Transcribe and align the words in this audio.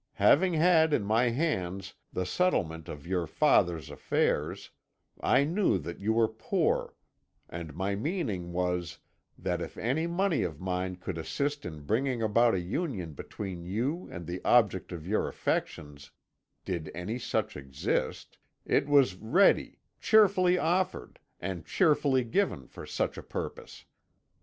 Having 0.17 0.53
had 0.55 0.93
in 0.93 1.03
my 1.03 1.29
hands 1.29 1.93
the 2.11 2.25
settlement 2.25 2.89
of 2.89 3.05
your 3.05 3.27
father's 3.27 3.91
affairs, 3.91 4.71
I 5.19 5.43
knew 5.43 5.77
that 5.77 5.99
you 5.99 6.13
were 6.13 6.27
poor, 6.27 6.95
and 7.47 7.75
my 7.75 7.93
meaning 7.93 8.51
was, 8.51 8.97
that 9.37 9.61
if 9.61 9.77
any 9.77 10.07
money 10.07 10.41
of 10.41 10.59
mine 10.59 10.95
could 10.95 11.19
assist 11.19 11.67
in 11.67 11.81
bringing 11.85 12.19
about 12.23 12.55
a 12.55 12.59
union 12.59 13.13
between 13.13 13.63
you 13.63 14.09
and 14.11 14.25
the 14.25 14.43
object 14.43 14.91
of 14.91 15.05
your 15.05 15.27
affections 15.27 16.09
did 16.65 16.89
any 16.95 17.19
such 17.19 17.55
exist 17.55 18.39
it 18.65 18.87
was 18.87 19.13
ready, 19.13 19.77
cheerfully 19.99 20.57
offered 20.57 21.19
and 21.39 21.63
cheerfully 21.67 22.23
given 22.23 22.65
for 22.65 22.87
such 22.87 23.19
a 23.19 23.21
purpose. 23.21 23.85